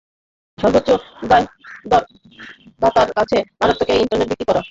[0.57, 0.89] সর্বোচ্চ
[1.91, 4.59] দরদাতার কাছে মারাত্মক এই ইন্টেল বিক্রি করা।